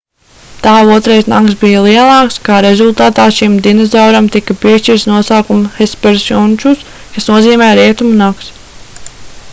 tā 0.61 0.71
otrais 0.93 1.27
nags 1.33 1.57
bija 1.63 1.83
lielāks 1.87 2.39
kā 2.47 2.57
rezultātā 2.67 3.27
šim 3.39 3.59
dinozauram 3.67 4.31
tika 4.37 4.57
piešķirts 4.65 5.07
nosaukums 5.13 5.79
hesperonychus 5.83 6.83
kas 7.15 7.33
nozīmē 7.35 7.73
rietumu 7.85 8.19
nags 8.27 8.53